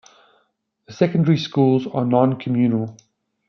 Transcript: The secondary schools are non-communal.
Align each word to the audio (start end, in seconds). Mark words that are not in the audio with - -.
The 0.87 0.93
secondary 0.93 1.37
schools 1.37 1.85
are 1.85 2.03
non-communal. 2.05 2.97